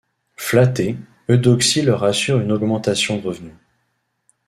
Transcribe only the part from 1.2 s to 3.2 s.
Eudoxie leur assure une augmentation